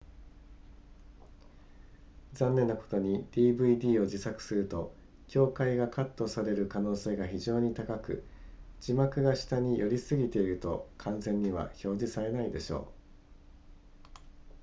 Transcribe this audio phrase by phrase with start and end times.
[2.33, 4.95] 残念なことに dvd を自作すると
[5.27, 8.23] 境界がカットされる可能性が非常に高く
[8.79, 12.91] 字幕が下に寄りすぎていると完全には表示されないでしょ
[14.07, 14.17] う